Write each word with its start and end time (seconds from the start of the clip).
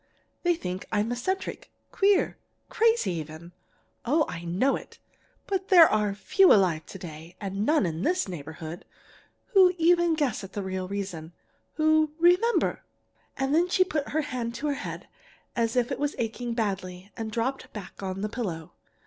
They 0.41 0.55
think 0.55 0.87
I'm 0.91 1.11
eccentric 1.11 1.71
queer 1.91 2.39
crazy, 2.69 3.11
even! 3.11 3.51
Oh, 4.03 4.25
I 4.27 4.43
know 4.45 4.75
it! 4.75 4.97
But 5.45 5.67
there 5.67 5.87
are 5.87 6.15
few 6.15 6.51
alive 6.51 6.87
to 6.87 6.97
day 6.97 7.35
and 7.39 7.67
none 7.67 7.85
in 7.85 8.01
this 8.01 8.27
neighborhood 8.27 8.83
who 9.53 9.75
even 9.77 10.15
guess 10.15 10.43
at 10.43 10.53
the 10.53 10.63
real 10.63 10.87
reason, 10.87 11.33
who 11.73 12.15
remember!' 12.17 12.81
And 13.37 13.53
then 13.53 13.69
she 13.69 13.83
put 13.83 14.09
her 14.09 14.21
hand 14.21 14.55
to 14.55 14.67
her 14.69 14.73
head 14.73 15.07
as 15.55 15.75
if 15.75 15.91
it 15.91 15.99
was 15.99 16.15
aching 16.17 16.55
badly, 16.55 17.11
and 17.15 17.31
dropped 17.31 17.71
back 17.71 18.01
on 18.01 18.21
the 18.21 18.27
pillow. 18.29 18.73